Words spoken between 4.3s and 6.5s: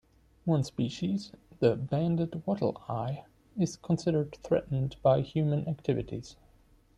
threatened by human activities.